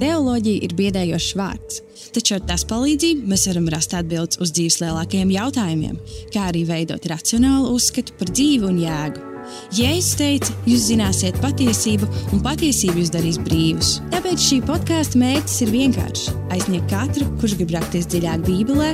[0.00, 1.82] Teoloģija ir biedējošs vārds,
[2.14, 5.98] taču ar tās palīdzību mēs varam rast atbildes uz dzīves lielākajiem jautājumiem,
[6.32, 9.28] kā arī veidot racionālu uzskatu par dzīvi un jēgu.
[9.74, 13.96] Jēzus teica, jūs zināsiet patiesību, un patiesība jūs darīs brīvus.
[14.14, 18.92] Tāpēc šī podkāstu mērķis ir vienkāršs- aizsniegt katru, kurš grib rakties dziļāk Bībelē,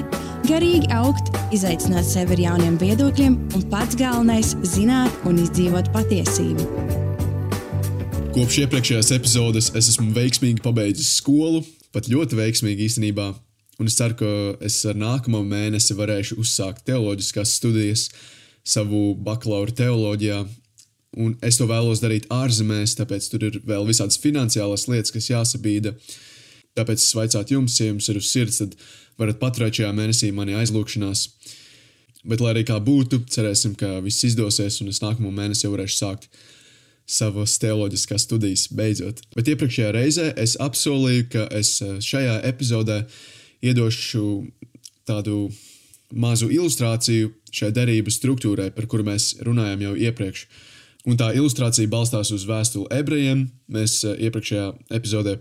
[0.49, 6.98] garīgi augt, izaicināt sevi ar jauniem viedokļiem, un pats galvenais- zināt un izdzīvot patiesību.
[8.39, 11.59] Kopš iepriekšējās epizodes es esmu veiksmīgi pabeidzis skolu,
[11.91, 13.25] pat ļoti veiksmīgi īstenībā.
[13.83, 14.29] Un es ceru, ka
[14.63, 18.05] es ar nākamo mēnesi varēšu uzsākt teoloģiskās studijas,
[18.63, 20.37] savu bakalaura teoloģijā.
[21.19, 25.97] Un es to vēlos darīt ārzemēs, tāpēc tur ir vēl visādas finansiālas lietas, kas jāsabīda.
[26.79, 28.77] Tāpēc es vaicātu jums, ja jums ir uz sirds, tad
[29.19, 31.25] varat paturēt šajā mēnesī mani aizlūgšanās.
[32.23, 35.99] Bet, lai arī kā būtu, cerēsim, ka viss izdosies, un es nākamo mēnesi jau varēšu
[36.05, 36.31] sākt
[37.09, 39.23] savas teoloģiskās studijas beidzot.
[39.37, 43.01] Bet iepriekšējā reizē es apsolīju, ka es eh, šajā epizodē
[43.65, 44.25] iedošu
[45.09, 45.49] tādu
[46.13, 50.45] mazu ilustrāciju šai derību struktūrai, par kuru mēs runājām jau iepriekš.
[51.09, 53.47] Un tā ilustrācija balstās uz vēstuli ebrejiem.
[53.73, 54.69] Mēs eh, iepriekšējā
[55.01, 55.39] epizodē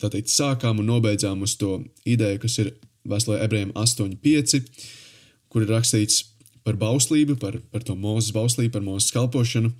[0.00, 2.74] teikt, sākām un nobeidzām uz to ideju, kas ir
[3.08, 4.60] vēstulē ebrejiem 8,5,
[5.52, 6.22] kur ir rakstīts
[6.64, 9.72] par bauslību, par, par to mūzes bauslību, par mūzes kalpošanu,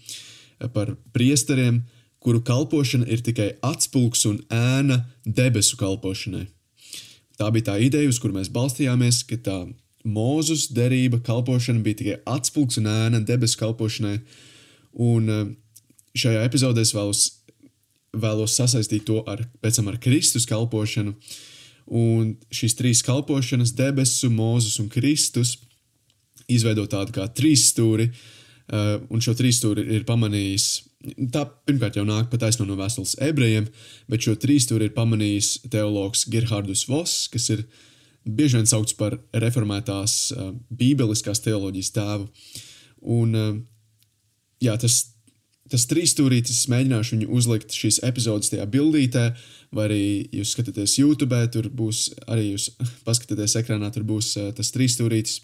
[0.69, 1.83] par priesteriem,
[2.21, 6.47] kuru kalpošana ir tikai atspulgs un ēna debesu kalpošanai.
[7.41, 9.61] Tā bija tā ideja, uz kuru mēs balstījāmies, ka tā
[10.01, 14.15] Mūzus derība kalpošana bija tikai atspūgs un ēna debesu kalpošanai.
[14.97, 15.43] Un eh,
[16.17, 17.25] šajā epizodē es vēlos,
[18.17, 21.13] vēlos sasaistīt to ar, ar Kristus kalpošanu.
[22.01, 25.59] Un šīs trīs kalpošanas, debesu, mūzus un Kristus,
[26.49, 28.40] izveido tādu kā trīs stūri, uh,
[28.71, 30.67] un šo trīs stūri ir pamanījis.
[31.33, 33.71] Tā pirmkārt jau nāk pat aizno no vēstules ebrejiem,
[34.11, 37.87] bet šo trīs stūri ir pamanījis teologs Gerhardus Voss, kas ir uh,
[38.25, 42.29] bieži vien saukts par reformētās uh, bībeliskās teoloģijas tēvu.
[43.17, 43.55] Un, uh,
[44.63, 45.01] jā, tas,
[45.73, 49.27] tas trīsstūrītis, es mēģināšu viņu uzlikt šīs epizodes tajā bildītē,
[49.77, 50.03] vai arī
[50.41, 52.71] jūs skatāties YouTube, tur būs arī jūs
[53.07, 55.41] paskatāties ekrānā, tur būs uh, tas trīsstūrītis.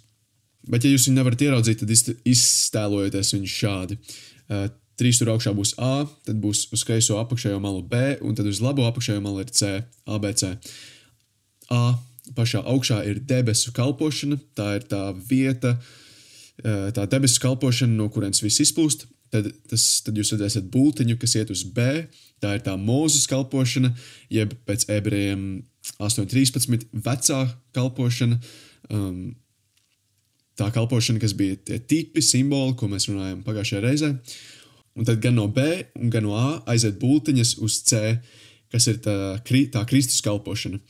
[0.66, 3.98] Bet, ja jūs viņu nevarat ieraudzīt, tad iztēlojieties viņu šādi.
[4.46, 4.66] Uh,
[4.96, 8.62] Trīs tur augšā būs A, tad būs uz kreiso apakšējo malu B, un tad uz
[8.64, 10.54] labo apakšējo malu ir C, ABC.
[11.68, 11.98] A
[12.36, 15.74] pašā augšā ir debesu kalpošana, tā ir tā vieta,
[16.96, 19.04] tā debesu kalpošana, no kurienes viss izplūst.
[19.34, 22.06] Tad, tas, tad jūs redzēsiet būtiņu, kas iet uz B.
[22.40, 23.90] Tā ir tā mūzes kalpošana,
[24.32, 25.42] jeb pēc ebrejiem
[25.98, 27.40] 8,13 vecā
[27.76, 28.38] kalpošana.
[28.88, 29.34] Um,
[30.56, 34.12] tā kalpošana, kas bija tie tipi, simboli, ko mēs runājām pagājušajā reizē.
[34.96, 38.16] Un tad gan no B, gan no A aiziet būtiņas uz C,
[38.72, 40.80] kas ir tā, tā Kristus kalpošana.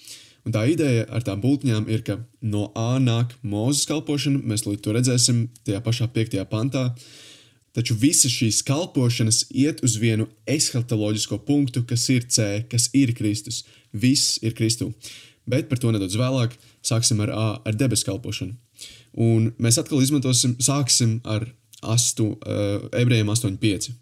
[0.47, 4.95] Un tā ideja ar tām būtņām ir, ka no A nāk mūzes kalpošana, mēs to
[4.95, 6.93] redzēsim tajā pašā piektajā pantā.
[7.77, 13.65] Taču visas šīs kalpošanas iet uz vienu eshatoloģisko punktu, kas ir C, kas ir Kristus.
[13.93, 14.95] Viss ir Kristu.
[15.51, 18.55] Bet par to nedaudz vēlāk sāksim ar A, ar debesu kalpošanu.
[19.17, 21.49] Un mēs atkal izmantosim, sāksim ar
[21.83, 23.95] astu, uh, ebrejiem 8,5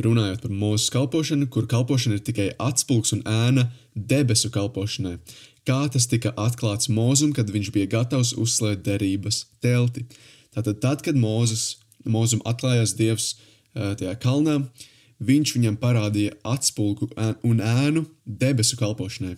[0.00, 5.18] runājot par mūsu kalpošanu, kur kalpošana ir tikai atspulgs un ēna debesu kalpošanai.
[5.68, 10.06] Kā tas tika atklāts Mūzum, kad viņš bija gatavs uzslēgt derības telti.
[10.54, 11.76] Tātad, tad, kad Mūzus,
[12.08, 14.58] Mūzum atklājās Dievs eh, tajā kalnā,
[15.22, 17.12] viņš viņam parādīja atspulgu
[17.46, 19.36] un ēnu debesu kalpošanai.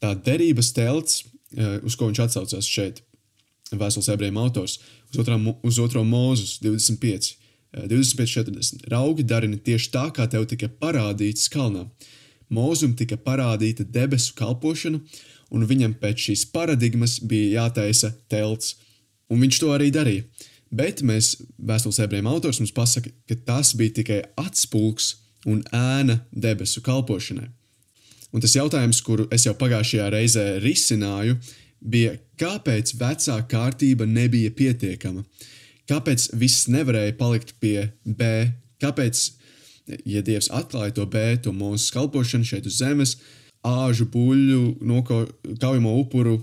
[0.00, 3.02] Tā derības telts, eh, uz ko viņš atsaucās šeit,
[3.74, 4.78] Vēstules ebrejiem autors,
[5.10, 7.34] uz, otrā, uz otro mūzus 25.
[7.76, 8.86] 25.40.
[8.88, 11.84] Raugi darina tieši tā, kā tev tika parādīts kalnā.
[12.52, 15.00] Mūzum tika parādīta debesu kalpošana,
[15.50, 18.76] un viņam pēc šīs paradigmas bija jātaisa telts,
[19.28, 20.24] un viņš to arī darīja.
[20.70, 25.16] Bet mēs, vēstules ebrejiem autors, mums pasaka, ka tas bija tikai atspulgs
[25.46, 27.48] un ēna debesu kalpošanai.
[28.34, 31.38] Un tas jautājums, kuru es jau pagājušajā reizē risināju,
[31.80, 35.24] bija, kāpēc vecā kārtība nebija pietiekama?
[35.86, 38.48] Kāpēc viss nevarēja palikt pie B?
[38.82, 39.22] Kāpēc,
[40.04, 43.16] ja Dievs atklāja to B, to mūsu kalpošanu šeit uz zemes,
[43.66, 46.40] āžu, buļļu, nokaujamo upuru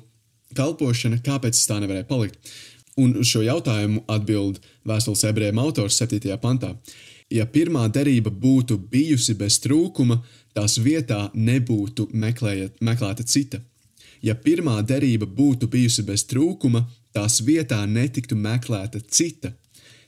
[0.55, 2.53] kalpošana, kāpēc tā nevarēja palikt?
[2.99, 6.37] Un uz šo jautājumu atbild vēstules ebrejiem autors 7.
[6.41, 6.75] pantā.
[7.33, 10.19] Ja pirmā derība būtu bijusi bez trūkuma,
[10.53, 13.63] tās vietā nebūtu meklējat, meklēta cita.
[14.23, 16.85] Ja pirmā derība būtu bijusi bez trūkuma,
[17.15, 19.51] tās vietā netiktu meklēta cita.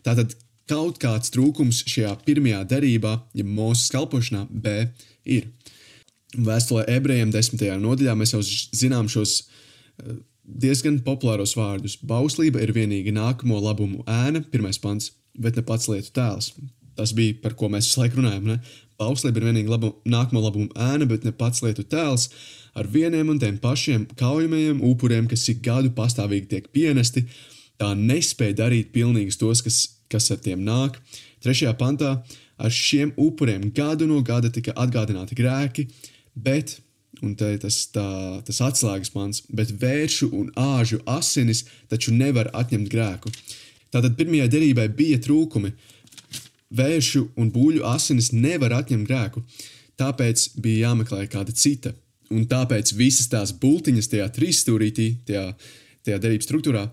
[0.06, 0.36] Tātad
[0.70, 4.88] kaut kāds trūkums šajā pirmajā derībā, ja mūsu kalpošanā, B,
[5.26, 5.52] ir.
[6.36, 8.42] Vēstulē ebrejiem desmitajā nodaļā mēs jau
[8.76, 11.98] zinām šos uh, diezgan populāros vārdus.
[12.04, 16.52] Bauslība ir vienīgi nākamo labumu ēna, pirmais pants, bet ne pats lietu tēls.
[16.96, 18.52] Tas bija par ko mēs visu laiku runājam.
[18.52, 18.60] Ne?
[19.01, 22.30] Bauslība ir vienīgi labu, nākamo labumu ēna, bet ne pats lietu tēls
[22.75, 27.25] ar vieniem un tiem pašiem kaujamajiem upuriem, kas ik gadu pastāvīgi tiek pienesti.
[27.80, 29.80] Tā nespēja darīt pilnīgus tos, kas,
[30.12, 31.00] kas ar tiem nāk.
[31.44, 32.15] Trešajā pantā
[32.56, 35.89] ar šiem upuriem gadu no gada tika atgādināti grēki,
[36.36, 36.77] bet
[37.24, 38.06] un te tas, tā,
[38.47, 43.31] tas atslēgas mans, bet vēršu un āžu asinis taču nevar atņemt grēku.
[43.94, 45.71] Tātad pirmajai derībai bija trūkumi.
[46.76, 49.44] Vēršu un būļu asinis nevar atņemt grēku,
[50.00, 51.94] tāpēc bija jāmeklē kāda cita.
[52.34, 55.46] Un tāpēc visas tās bultiņas tajā trīsstūrītī, tajā,
[56.08, 56.88] tajā derības struktūrā,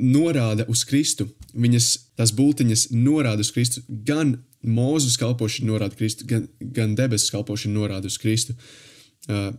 [0.00, 1.28] norāda uz Kristu.
[1.52, 3.84] Viņas, tās bultiņas norāda uz Kristu.
[3.88, 8.56] Gan Mūzes kalpošana norāda Kristu, gan, gan debesu kalpošana norāda uz Kristu.
[8.56, 8.94] Uh,
[9.28, 9.52] uh,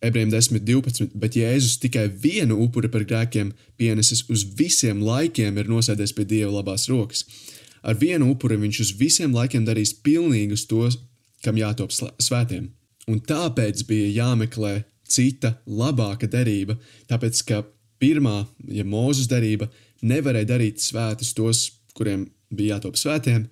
[0.00, 3.50] ebrejiem 10, 12, bet Jēzus tikai vienu upuri par grēkiem
[3.80, 7.24] pienesis uz visiem laikiem, ir nosēdies pie Dieva labās rokas.
[7.82, 10.98] Ar vienu upuri viņš uz visiem laikiem darīs pilnīgus tos,
[11.44, 12.70] kam jātop svētiem.
[13.08, 16.76] Un tāpēc bija jāmeklē cita, labāka derība,
[17.08, 17.62] tāpēc ka
[18.02, 19.70] pirmā, ja mūzes derība,
[20.02, 21.64] nevarēja darīt svētus tos,
[21.96, 23.48] kuriem bija jātop svētiem,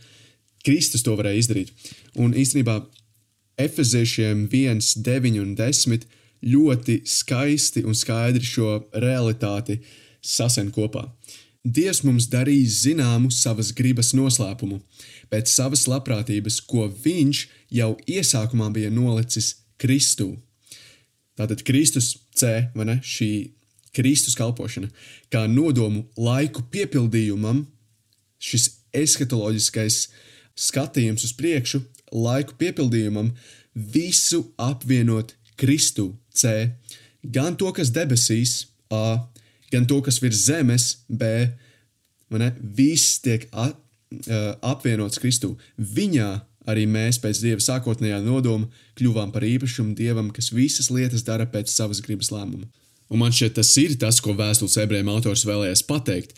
[0.67, 1.73] Kristus to varēja izdarīt.
[2.19, 2.81] Un īstenībā
[3.57, 6.07] Efeziešiem 1, 9 un 10
[6.45, 9.79] ļoti skaisti un skaidri šo realitāti
[10.21, 11.07] sasen kopā.
[11.67, 14.79] Dievs mums darīs zināmu savas gribas noslēpumu,
[15.33, 17.41] pēc savas labprātības, ko viņš
[17.75, 20.37] jau iesākumā bija nolicis Kristū.
[21.37, 23.31] Tātad Kristus C, vai ne, šī
[23.97, 24.93] Kristus kalpošana,
[25.33, 27.65] kā nodomu laiku piepildījumam,
[28.39, 29.99] šis eskatoloģiskais
[30.57, 31.83] skatījums uz priekšu,
[32.15, 33.33] laiku piepildījumam
[33.75, 36.71] visu apvienot Kristu C,
[37.25, 39.27] gan to, kas debesīs A,
[39.73, 41.49] gan to, kas virs zemes B,
[42.37, 44.43] ne, viss tiek a, a,
[44.73, 45.55] apvienots Kristū.
[45.79, 46.31] Viņā
[46.67, 48.67] arī mēs pēc Dieva sākotnējā nodoma
[48.99, 52.67] kļuvām par īpašumu Dievam, kas visas lietas dara pēc savas gribas lēmuma.
[53.07, 56.35] Un man šķiet, tas ir tas, ko vēstules ebrejiem autors vēlējās pateikt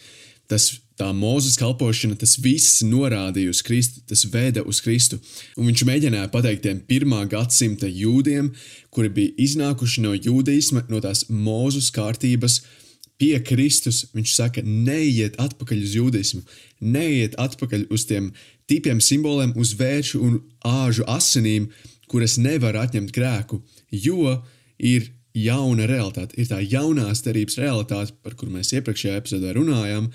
[0.49, 5.21] tas, tā mūzes kalpošana, tas viss norādīja uz Kristu, tas veda uz Kristu.
[5.59, 8.51] Un viņš mēģināja pateikt tiem pirmā gadsimta jūdiem,
[8.95, 12.63] kuri bija iznākuši no jūdeisma, no tās mūzes kārtības.
[13.19, 16.43] Pie Kristus viņš saka, neiet atpakaļ uz jūdeismu,
[16.81, 18.31] neiet atpakaļ uz tiem
[18.71, 21.67] tipiem, simboliem, uz vēršu un āžu asinīm,
[22.09, 23.61] kuras nevar atņemt grēku,
[23.91, 24.39] jo
[24.79, 30.09] ir jauna realitāte, ir tā jaunās derības realitāte, par kuru mēs iepriekšējā epizodē runājām,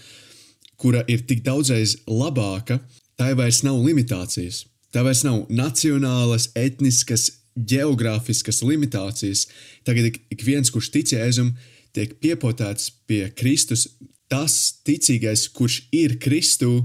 [0.79, 2.79] kura ir tik daudzreiz labāka,
[3.19, 4.63] tai vairs nav limitācijas.
[4.93, 9.47] Tā vairs nav nacionālas, etniskas, geogrāfiskas limitācijas.
[9.85, 11.53] Tagad ik, viens, kurš tic Jēzum,
[11.95, 13.87] tiek piepotēts pie Kristus.
[14.31, 14.55] Tas
[14.85, 16.83] ticīgais, kurš ir Kristū,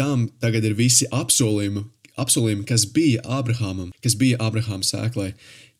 [0.00, 1.84] tam tagad ir visi apsolījumi,
[2.18, 5.32] apsolījumi kas bija Abrahamam, kas bija Abrahama sēklai.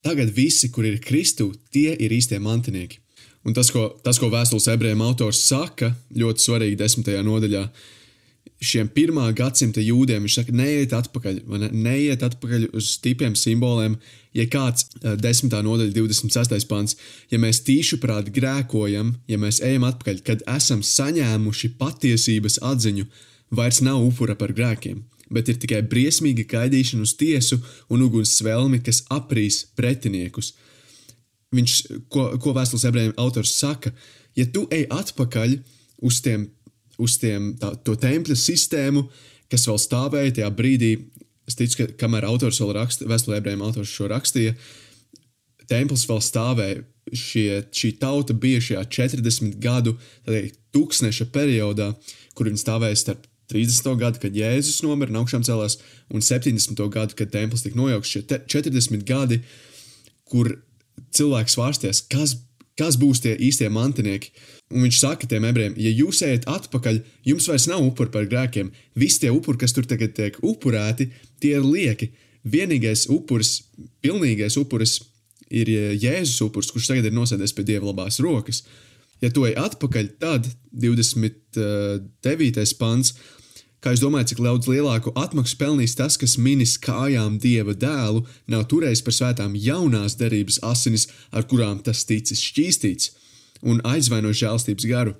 [0.05, 3.01] Tagad visi, kur ir Kristū, tie ir īstie mantinieki.
[3.45, 7.65] Un tas, ko, tas, ko vēstules ebrejiem autors saka, ļoti svarīgi desmitajā nodaļā,
[8.61, 11.71] šiem pirmā gadsimta jūdiem viņš saka, neiet atpakaļ, ne?
[11.73, 13.97] neiet atpakaļ uz tipiem, simboliem.
[14.37, 16.67] Ja kāds eh, desmitā nodaļa, 26.
[16.71, 16.97] pants,
[17.33, 23.09] ja mēs tīšuprāt grēkojam, ja mēs ejam atpakaļ, kad esam saņēmuši patiesības atziņu,
[23.59, 25.03] vairs nav upura par grēkiem,
[25.35, 27.59] bet ir tikai briesmīga gaidīšana uz tiesu
[27.91, 30.55] un uguns svelmi, kas aprīs pretiniekus–
[31.55, 31.77] viņš,
[32.13, 33.93] ko, ko vēstules ebrejiem autors saka,
[34.39, 35.57] ja tu ej atpakaļ
[36.07, 36.49] uz, tiem,
[37.01, 39.07] uz tiem, tā, to tempļa sistēmu,
[39.51, 40.93] kas vēl stāvēja tajā brīdī,
[41.49, 44.55] es ticu, ka kamēr autors vēl raksta, vēstulē ebrejiem autors šo rakstīja,
[45.71, 46.85] templis vēl stāvēja,
[47.17, 49.97] šie, šī tauta bija šajā 40 gadu
[50.75, 51.91] tūkstneša periodā,
[52.39, 53.97] kur viņi stāvēja starp 30.
[53.99, 55.81] gadu, kad Jēzus nomira un augšām celās,
[56.15, 56.79] un 70.
[56.95, 58.13] gadu, kad templis tika nojaukts.
[58.13, 59.41] Šie 40 gadi,
[60.31, 60.53] kur
[61.17, 62.37] cilvēks svārsties, kas,
[62.81, 64.33] kas būs tie īstie mantinieki.
[64.71, 68.71] Un viņš saka tiem ebrejiem, ja jūs ejat atpakaļ, jums vairs nav upuri par grēkiem.
[68.99, 71.05] Visi tie upuri, kas tur tagad tiek upurēti,
[71.43, 72.07] tie ir lieki.
[72.51, 73.51] Vienīgais upuris,
[74.01, 74.93] pilnīgais upuris
[75.51, 75.67] ir
[75.99, 78.59] Jēzus upuris, kurš tagad ir nosēdies pie Dieva labās rokas.
[79.21, 82.79] Ja tu ej atpakaļ, tad 29.
[82.81, 83.09] pants
[83.81, 88.67] Kā jūs domājat, cik daudz lielāku atmaksu pelnīs tas, kas minis kājām dieva dēlu, nav
[88.69, 93.15] turējis par svētām jaunās derības asinis, ar kurām tas ticis šķīstīts,
[93.65, 95.15] un aizvaino žēlstības garu?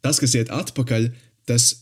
[0.00, 1.10] Tas, kas iet atpakaļ,
[1.44, 1.74] tas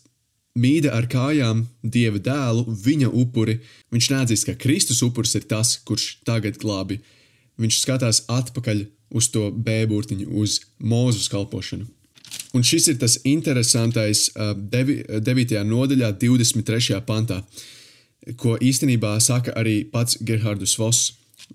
[0.59, 3.61] mīda ar kājām dieva dēlu, viņa upuri.
[3.95, 6.99] Viņš neatzīst, ka Kristus upuris ir tas, kurš tagad glābi
[7.59, 8.87] viņš skatās atpakaļ
[9.19, 11.89] uz to B burtiņu, uz mūzes kalpošanu.
[12.59, 15.61] Un šis ir tas interesantais uh, devi, 9.
[15.69, 16.99] nodaļā, 23.
[17.07, 17.39] pantā,
[18.41, 21.13] ko īstenībā saka arī pats Gerhardus Voss,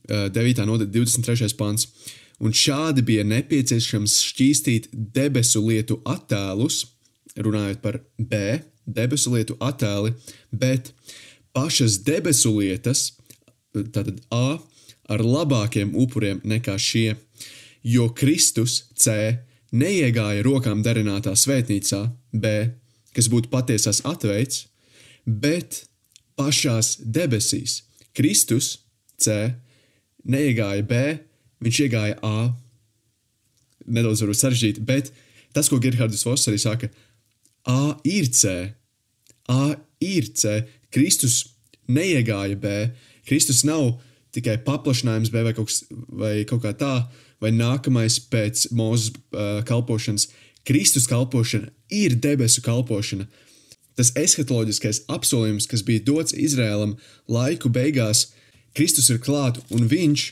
[0.08, 0.64] uh, 9.
[0.70, 1.52] nodaļa, 23.
[1.60, 1.90] pants.
[2.44, 6.86] Un šādi bija nepieciešams šķīstīt debesu lietu attēlus,
[7.36, 10.16] runājot par B, debesu lietu attēli,
[10.52, 10.94] bet
[11.56, 13.10] pašas debesu lietas,
[13.76, 14.60] tātad A,
[15.12, 17.10] ar labākiem upuriem nekā šie,
[17.84, 19.36] jo Kristus C
[19.74, 22.04] neiegāja rokām darinātā svētnīcā
[22.34, 22.54] B,
[23.14, 24.68] kas būtu patiesās atveids,
[25.26, 25.84] bet
[26.38, 27.82] pašās debesīs.
[28.14, 28.78] Kristus
[29.18, 29.54] C
[30.30, 31.02] neiegāja B,
[31.64, 32.52] viņš iegāja A.
[33.84, 35.12] Nedaudz varbūt sarežģīti, bet
[35.56, 36.90] tas, ko Gerhards Voss arī saka,
[37.70, 38.74] A ir C.
[39.50, 40.64] A ir C.
[40.94, 41.44] Kristus
[41.88, 42.74] neiegāja B.
[43.28, 43.98] Kristus nav
[44.36, 46.96] tikai paplašinājums B vai kaut, kas, vai kaut kā tā,
[47.44, 50.30] vai nākamais pēc mūzes uh, kalpošanas.
[50.64, 53.28] Kristus kalpošana ir debesu kalpošana.
[54.00, 56.96] Tas eskatoloģiskais apsolījums, kas bija dots Izrēlam
[57.30, 58.32] laiku beigās,
[58.74, 60.26] Kristus ir klāt un viņš,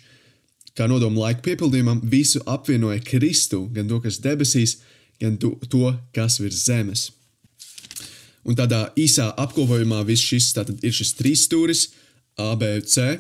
[0.78, 4.80] kā nodoma laika piepildījumam, visu apvienoja Kristu, gan to, kas debesīs,
[5.22, 7.10] gan to, kas virs zemes.
[8.42, 11.92] Un tādā īsā apkopojumā viss šis ir šis trīs stūris,
[12.40, 13.20] A, B, C.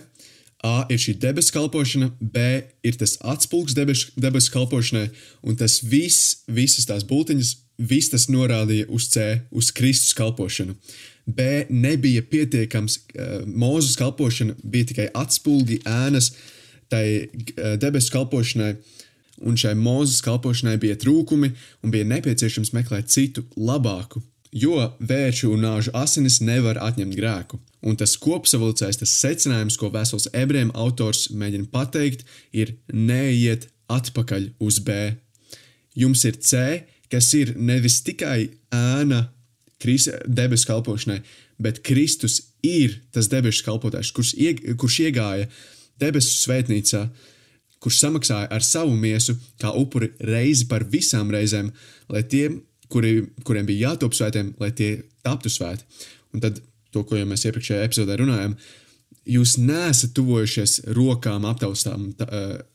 [0.61, 5.07] A ir šī debesu kalpošana, B ir tas atspulgs debesu, debesu kalpošanai,
[5.41, 10.75] un tas viss, visas tās bultiņas, viss tas norādīja uz C, uz Kristus kalpošanu.
[11.25, 16.31] B nebija pietiekams, uh, mūzes kalpošana bija tikai atspulgi, ēnas
[16.93, 18.75] tai uh, debesu kalpošanai,
[19.41, 21.49] un šai mūzes kalpošanai bija trūkumi,
[21.81, 27.59] un bija nepieciešams meklēt citu, labāku, jo vēršu un nāžu asinis nevar atņemt grēku.
[27.87, 34.79] Un tas kopsavilcējs, tas secinājums, ko vēstules ebrejiem autors mēģina pateikt, ir neiet atpakaļ uz
[34.85, 35.15] B.
[35.97, 39.25] Jums ir C, kas ir nevis tikai ēna
[39.81, 41.21] debesu kalpošanai,
[41.61, 45.47] bet Kristus ir tas debesu kalpotājs, kurš, ieg, kurš iegāja
[46.01, 47.07] debesu svētnīcā,
[47.81, 51.71] kurš samaksāja ar savu miesu kā upuri reizi par visām reizēm,
[52.13, 52.51] lai tie
[52.91, 53.15] kuri,
[53.47, 54.91] kuriem bija jātop svētiem, lai tie
[55.25, 55.87] taptu svēti.
[56.35, 58.55] Un tad to, ko jau mēs iepriekšējā epizodē runājām,
[59.31, 62.27] jūs neesat tuvojušies rokām aptaustām, tā,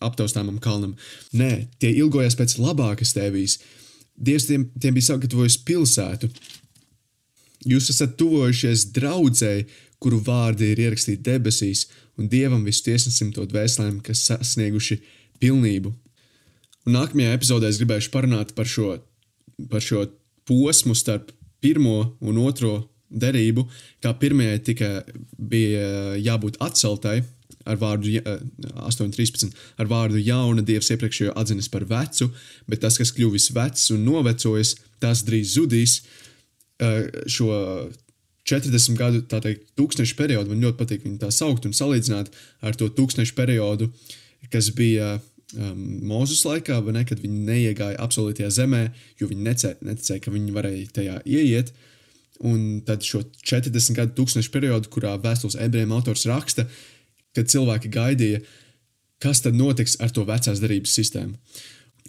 [0.05, 0.95] aptaustāmam kalnam.
[1.37, 3.59] Nē, tie ilgojas pēc labākas tevīs.
[4.17, 6.31] Dievs tiem, tiem bija sagatavojis pilsētu.
[7.67, 9.67] Jūs esat tuvojušies draudzēji,
[10.01, 11.87] kuru vārdi ir ierakstīti debesīs,
[12.21, 15.01] un Dievam visu tiesnesim to dvēselēm, kas sasnieguši
[15.43, 15.93] pilnību.
[16.87, 18.95] Un nākamajā epizodē es gribēšu parunāt par šo
[19.71, 20.05] par šo
[20.47, 21.33] posmu starp
[21.65, 22.79] pirmo un otro
[23.11, 23.65] derību,
[24.03, 24.91] kā pirmajai tika,
[25.39, 27.21] bija jābūt atceltai
[27.67, 32.29] ar vārdu 8.13, ar vārdu jauna dievs iepriekšējo atzinis par vecu,
[32.71, 36.01] bet tas, kas kļuvis vecs un novecojis, tas drīz zudīs.
[37.31, 37.49] Šo
[38.47, 42.31] 40 gadu, tā teikt, tūkstošu periodu, man ļoti patīk viņu tā saukt un salīdzināt
[42.63, 43.89] ar to tūkstošu periodu,
[44.53, 45.17] kas bija
[45.55, 48.83] um, Mozus laikā, ne, kad viņi neiegāja apsolītajā zemē,
[49.21, 51.73] jo viņi necē, neticēja, ka viņi varēja tajā ieiet.
[52.45, 56.67] Un tad šo 40 gadu tūkstošu periodu, kurā vēstules ebrejiem autors raksta,
[57.37, 58.43] kad cilvēki gaidīja,
[59.23, 61.37] kas tad notiks ar to vecās darības sistēmu.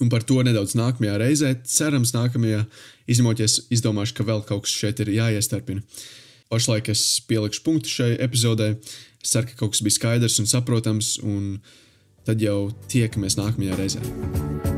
[0.04, 2.66] Un par to nedaudz nākamajā reizē, cerams, nākamajā
[3.10, 5.82] izņemoties, izdomāšu, ka vēl kaut kas šeit ir jāiestarpina.
[6.52, 8.76] Pašlaik es pielikšu punktu šai epizodē.
[9.24, 11.58] Es ceru, ka kaut kas bija skaidrs un saprotams, un
[12.28, 14.77] tad jau tiekamies nākamajā reizē.